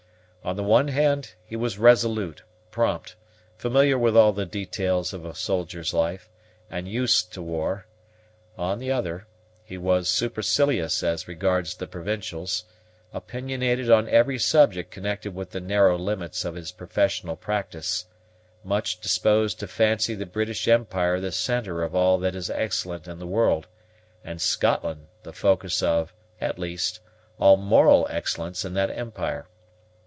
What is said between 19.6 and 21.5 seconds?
fancy the British empire the